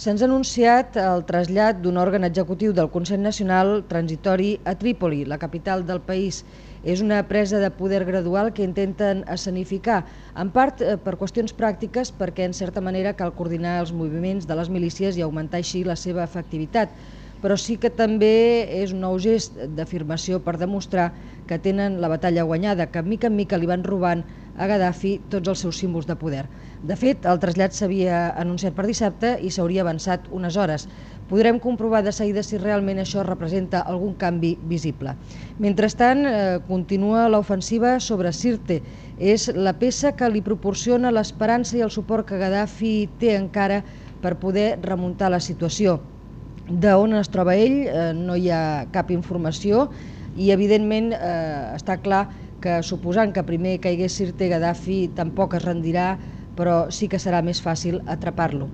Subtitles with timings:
[0.00, 5.36] Se'ns ha anunciat el trasllat d'un òrgan executiu del Consell Nacional transitori a Trípoli, la
[5.36, 6.38] capital del país.
[6.82, 10.00] És una presa de poder gradual que intenten escenificar,
[10.34, 14.56] en part eh, per qüestions pràctiques perquè en certa manera cal coordinar els moviments de
[14.56, 16.96] les milícies i augmentar així la seva efectivitat
[17.42, 21.10] però sí que també és un nou gest d'afirmació per demostrar
[21.50, 24.22] que tenen la batalla guanyada, que mica en mica li van robant
[24.54, 26.44] a Gaddafi tots els seus símbols de poder.
[26.82, 30.86] De fet, el trasllat s'havia anunciat per dissabte i s'hauria avançat unes hores.
[31.26, 35.16] Podrem comprovar de seguida si realment això representa algun canvi visible.
[35.58, 38.82] Mentrestant, eh, continua l'ofensiva sobre Sirte.
[39.16, 43.82] És la peça que li proporciona l'esperança i el suport que Gaddafi té encara
[44.20, 46.02] per poder remuntar la situació.
[46.80, 49.88] D'on es troba ell eh, no hi ha cap informació
[50.32, 52.22] i evidentment eh, està clar
[52.62, 56.06] que suposant que primer caigués Sirte Gaddafi tampoc es rendirà
[56.56, 58.70] però sí que serà més fàcil atrapar-lo.